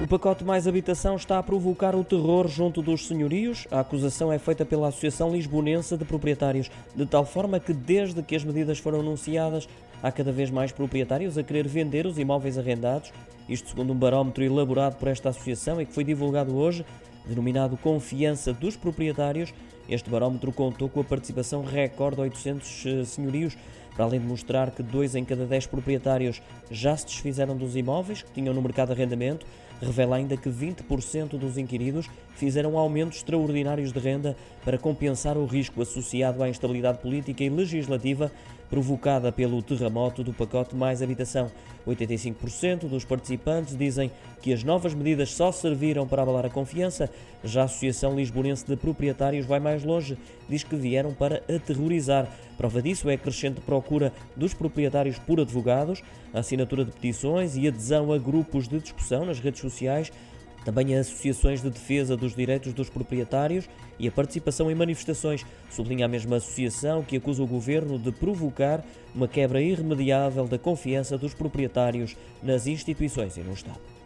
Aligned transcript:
O 0.00 0.06
pacote 0.06 0.44
Mais 0.44 0.68
Habitação 0.68 1.16
está 1.16 1.40
a 1.40 1.42
provocar 1.42 1.96
o 1.96 2.04
terror 2.04 2.46
junto 2.46 2.80
dos 2.80 3.08
senhorios. 3.08 3.66
A 3.68 3.80
acusação 3.80 4.32
é 4.32 4.38
feita 4.38 4.64
pela 4.64 4.88
Associação 4.88 5.32
Lisbonense 5.32 5.96
de 5.96 6.04
Proprietários, 6.04 6.70
de 6.94 7.04
tal 7.04 7.26
forma 7.26 7.58
que, 7.58 7.72
desde 7.72 8.22
que 8.22 8.36
as 8.36 8.44
medidas 8.44 8.78
foram 8.78 9.00
anunciadas, 9.00 9.68
há 10.00 10.12
cada 10.12 10.30
vez 10.30 10.50
mais 10.50 10.70
proprietários 10.70 11.36
a 11.36 11.42
querer 11.42 11.66
vender 11.66 12.06
os 12.06 12.16
imóveis 12.16 12.56
arrendados. 12.56 13.12
Isto 13.48 13.70
segundo 13.70 13.92
um 13.92 13.96
barómetro 13.96 14.44
elaborado 14.44 14.94
por 14.98 15.08
esta 15.08 15.30
associação 15.30 15.82
e 15.82 15.86
que 15.86 15.92
foi 15.92 16.04
divulgado 16.04 16.56
hoje, 16.56 16.86
denominado 17.26 17.76
Confiança 17.76 18.52
dos 18.52 18.76
Proprietários. 18.76 19.52
Este 19.88 20.10
barómetro 20.10 20.52
contou 20.52 20.88
com 20.88 21.00
a 21.00 21.04
participação 21.04 21.64
recorde 21.64 22.16
de 22.16 22.22
800 22.22 22.86
eh, 22.86 23.04
senhorios, 23.04 23.56
para 23.94 24.04
além 24.04 24.20
de 24.20 24.26
mostrar 24.26 24.70
que 24.70 24.82
dois 24.82 25.14
em 25.14 25.24
cada 25.24 25.46
dez 25.46 25.66
proprietários 25.66 26.42
já 26.70 26.96
se 26.96 27.06
desfizeram 27.06 27.56
dos 27.56 27.74
imóveis 27.74 28.22
que 28.22 28.30
tinham 28.32 28.54
no 28.54 28.60
mercado 28.60 28.88
de 28.88 28.94
arrendamento, 28.94 29.46
revela 29.80 30.16
ainda 30.16 30.36
que 30.36 30.50
20% 30.50 31.38
dos 31.38 31.56
inquiridos 31.56 32.08
fizeram 32.34 32.76
aumentos 32.76 33.18
extraordinários 33.18 33.92
de 33.92 33.98
renda 33.98 34.36
para 34.64 34.78
compensar 34.78 35.36
o 35.36 35.46
risco 35.46 35.80
associado 35.80 36.42
à 36.42 36.48
instabilidade 36.48 36.98
política 36.98 37.42
e 37.42 37.48
legislativa 37.48 38.30
provocada 38.68 39.32
pelo 39.32 39.62
terremoto 39.62 40.22
do 40.22 40.32
pacote 40.32 40.76
Mais 40.76 41.00
Habitação. 41.00 41.50
85% 41.86 42.88
dos 42.88 43.04
participantes 43.04 43.76
dizem 43.76 44.10
que 44.42 44.52
as 44.52 44.62
novas 44.62 44.92
medidas 44.92 45.32
só 45.32 45.50
serviram 45.50 46.06
para 46.06 46.22
abalar 46.22 46.44
a 46.44 46.50
confiança. 46.50 47.10
Já 47.42 47.62
a 47.62 47.64
Associação 47.64 48.14
Lisbonense 48.14 48.66
de 48.66 48.76
Proprietários 48.76 49.46
vai 49.46 49.58
mais 49.58 49.77
longe, 49.84 50.16
diz 50.48 50.62
que 50.62 50.76
vieram 50.76 51.12
para 51.12 51.42
aterrorizar. 51.48 52.28
Prova 52.56 52.82
disso 52.82 53.08
é 53.08 53.14
a 53.14 53.18
crescente 53.18 53.60
procura 53.60 54.12
dos 54.36 54.54
proprietários 54.54 55.18
por 55.18 55.40
advogados, 55.40 56.02
a 56.32 56.40
assinatura 56.40 56.84
de 56.84 56.92
petições 56.92 57.56
e 57.56 57.68
adesão 57.68 58.12
a 58.12 58.18
grupos 58.18 58.68
de 58.68 58.78
discussão 58.78 59.24
nas 59.24 59.38
redes 59.38 59.60
sociais 59.60 60.10
também 60.68 60.94
as 60.94 61.06
associações 61.06 61.62
de 61.62 61.70
defesa 61.70 62.14
dos 62.14 62.34
direitos 62.34 62.74
dos 62.74 62.90
proprietários 62.90 63.66
e 63.98 64.06
a 64.06 64.12
participação 64.12 64.70
em 64.70 64.74
manifestações. 64.74 65.46
Sublinha 65.70 66.04
a 66.04 66.08
mesma 66.08 66.36
associação 66.36 67.02
que 67.02 67.16
acusa 67.16 67.42
o 67.42 67.46
governo 67.46 67.98
de 67.98 68.12
provocar 68.12 68.84
uma 69.14 69.26
quebra 69.26 69.62
irremediável 69.62 70.46
da 70.46 70.58
confiança 70.58 71.16
dos 71.16 71.32
proprietários 71.32 72.16
nas 72.42 72.66
instituições 72.66 73.38
e 73.38 73.40
no 73.40 73.54
Estado. 73.54 73.97